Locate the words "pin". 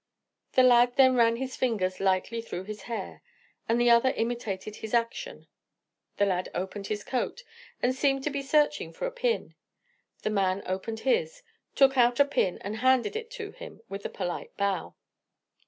9.11-9.53, 12.25-12.57